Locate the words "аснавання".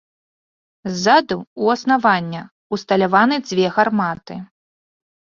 1.77-2.41